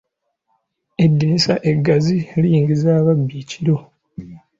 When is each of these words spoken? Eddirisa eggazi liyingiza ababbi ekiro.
Eddirisa 1.03 1.53
eggazi 1.71 2.17
liyingiza 2.41 2.89
ababbi 2.99 3.35
ekiro. 3.41 3.77